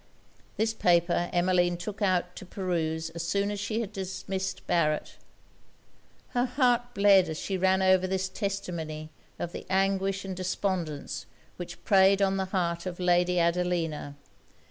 This 0.57 0.73
paper 0.73 1.29
Emmeline 1.31 1.77
took 1.77 2.01
out 2.01 2.35
to 2.37 2.43
peruse 2.43 3.11
as 3.11 3.21
soon 3.23 3.51
as 3.51 3.59
she 3.59 3.81
had 3.81 3.93
dismissed 3.93 4.65
Barret. 4.65 5.15
Her 6.29 6.45
heart 6.45 6.95
bled 6.95 7.29
as 7.29 7.37
she 7.37 7.55
ran 7.55 7.83
over 7.83 8.07
this 8.07 8.27
testimony 8.27 9.11
of 9.37 9.51
the 9.51 9.67
anguish 9.69 10.25
and 10.25 10.35
despondence 10.35 11.27
which 11.57 11.83
preyed 11.85 12.19
on 12.19 12.37
the 12.37 12.45
heart 12.45 12.87
of 12.87 12.99
Lady 12.99 13.39
Adelina. 13.39 14.15